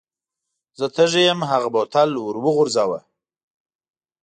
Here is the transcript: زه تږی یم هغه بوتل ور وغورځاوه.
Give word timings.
زه 0.79 0.85
تږی 0.95 1.23
یم 1.29 1.39
هغه 1.51 1.69
بوتل 1.73 2.09
ور 2.17 2.35
وغورځاوه. 2.43 2.99